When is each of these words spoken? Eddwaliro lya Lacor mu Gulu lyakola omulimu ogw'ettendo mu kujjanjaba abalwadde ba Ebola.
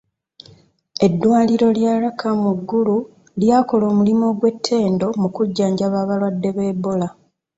Eddwaliro 1.05 1.67
lya 1.77 1.93
Lacor 2.01 2.33
mu 2.43 2.53
Gulu 2.69 2.97
lyakola 3.41 3.83
omulimu 3.91 4.23
ogw'ettendo 4.31 5.07
mu 5.21 5.27
kujjanjaba 5.35 5.97
abalwadde 6.01 6.49
ba 6.55 6.63
Ebola. 6.71 7.07